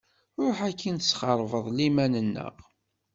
[0.43, 2.55] Ruḥ akin tesxerbeḍ liman-nneɣ.